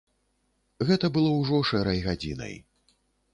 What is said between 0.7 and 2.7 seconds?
Гэта было ўжо шэрай гадзінай.